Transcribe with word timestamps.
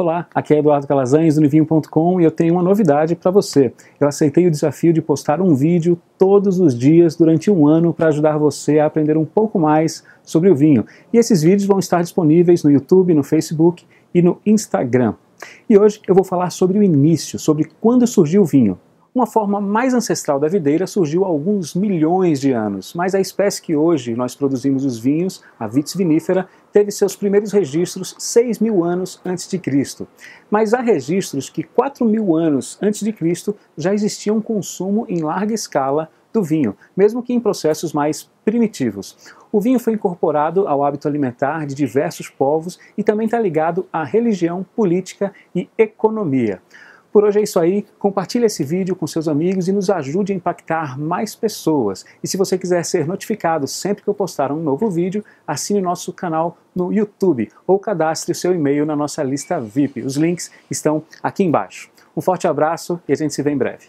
Olá, 0.00 0.28
aqui 0.32 0.54
é 0.54 0.58
Eduardo 0.60 0.86
Calazans 0.86 1.34
do 1.34 1.40
Nivinho.com 1.40 2.20
e 2.20 2.24
eu 2.24 2.30
tenho 2.30 2.54
uma 2.54 2.62
novidade 2.62 3.16
para 3.16 3.32
você. 3.32 3.72
Eu 3.98 4.06
aceitei 4.06 4.46
o 4.46 4.50
desafio 4.50 4.92
de 4.92 5.02
postar 5.02 5.40
um 5.40 5.56
vídeo 5.56 6.00
todos 6.16 6.60
os 6.60 6.78
dias 6.78 7.16
durante 7.16 7.50
um 7.50 7.66
ano 7.66 7.92
para 7.92 8.06
ajudar 8.06 8.38
você 8.38 8.78
a 8.78 8.86
aprender 8.86 9.16
um 9.16 9.24
pouco 9.24 9.58
mais 9.58 10.04
sobre 10.22 10.50
o 10.50 10.54
vinho. 10.54 10.86
E 11.12 11.18
esses 11.18 11.42
vídeos 11.42 11.66
vão 11.66 11.80
estar 11.80 12.00
disponíveis 12.00 12.62
no 12.62 12.70
YouTube, 12.70 13.12
no 13.12 13.24
Facebook 13.24 13.84
e 14.14 14.22
no 14.22 14.40
Instagram. 14.46 15.14
E 15.68 15.76
hoje 15.76 16.00
eu 16.06 16.14
vou 16.14 16.22
falar 16.22 16.50
sobre 16.50 16.78
o 16.78 16.82
início, 16.84 17.36
sobre 17.36 17.68
quando 17.80 18.06
surgiu 18.06 18.42
o 18.42 18.46
vinho. 18.46 18.78
Uma 19.18 19.26
forma 19.26 19.60
mais 19.60 19.94
ancestral 19.94 20.38
da 20.38 20.46
videira 20.46 20.86
surgiu 20.86 21.24
há 21.24 21.26
alguns 21.26 21.74
milhões 21.74 22.40
de 22.40 22.52
anos, 22.52 22.94
mas 22.94 23.16
a 23.16 23.20
espécie 23.20 23.60
que 23.60 23.74
hoje 23.74 24.14
nós 24.14 24.36
produzimos 24.36 24.84
os 24.84 24.96
vinhos, 24.96 25.42
a 25.58 25.66
Vitis 25.66 25.96
vinifera, 25.96 26.48
teve 26.72 26.92
seus 26.92 27.16
primeiros 27.16 27.50
registros 27.50 28.14
6 28.16 28.60
mil 28.60 28.84
anos 28.84 29.20
antes 29.24 29.48
de 29.48 29.58
Cristo. 29.58 30.06
Mas 30.48 30.72
há 30.72 30.80
registros 30.80 31.50
que 31.50 31.64
4 31.64 32.04
mil 32.04 32.36
anos 32.36 32.78
antes 32.80 33.00
de 33.00 33.12
Cristo 33.12 33.56
já 33.76 33.92
existia 33.92 34.32
um 34.32 34.40
consumo 34.40 35.04
em 35.08 35.20
larga 35.20 35.52
escala 35.52 36.08
do 36.32 36.40
vinho, 36.40 36.76
mesmo 36.96 37.20
que 37.20 37.32
em 37.32 37.40
processos 37.40 37.92
mais 37.92 38.30
primitivos. 38.44 39.16
O 39.50 39.60
vinho 39.60 39.80
foi 39.80 39.94
incorporado 39.94 40.68
ao 40.68 40.84
hábito 40.84 41.08
alimentar 41.08 41.66
de 41.66 41.74
diversos 41.74 42.28
povos 42.28 42.78
e 42.96 43.02
também 43.02 43.24
está 43.24 43.40
ligado 43.40 43.84
à 43.92 44.04
religião, 44.04 44.64
política 44.76 45.32
e 45.52 45.68
economia. 45.76 46.62
Por 47.18 47.24
hoje 47.24 47.40
é 47.40 47.42
isso 47.42 47.58
aí. 47.58 47.84
Compartilhe 47.98 48.46
esse 48.46 48.62
vídeo 48.62 48.94
com 48.94 49.04
seus 49.04 49.26
amigos 49.26 49.66
e 49.66 49.72
nos 49.72 49.90
ajude 49.90 50.32
a 50.32 50.36
impactar 50.36 50.96
mais 50.96 51.34
pessoas. 51.34 52.04
E 52.22 52.28
se 52.28 52.36
você 52.36 52.56
quiser 52.56 52.84
ser 52.84 53.08
notificado 53.08 53.66
sempre 53.66 54.04
que 54.04 54.08
eu 54.08 54.14
postar 54.14 54.52
um 54.52 54.62
novo 54.62 54.88
vídeo, 54.88 55.24
assine 55.44 55.80
nosso 55.80 56.12
canal 56.12 56.56
no 56.72 56.92
YouTube 56.92 57.50
ou 57.66 57.76
cadastre 57.76 58.30
o 58.30 58.36
seu 58.36 58.54
e-mail 58.54 58.86
na 58.86 58.94
nossa 58.94 59.20
lista 59.24 59.60
VIP. 59.60 60.00
Os 60.02 60.16
links 60.16 60.52
estão 60.70 61.02
aqui 61.20 61.42
embaixo. 61.42 61.90
Um 62.16 62.20
forte 62.20 62.46
abraço 62.46 63.00
e 63.08 63.12
a 63.12 63.16
gente 63.16 63.34
se 63.34 63.42
vê 63.42 63.50
em 63.50 63.58
breve. 63.58 63.88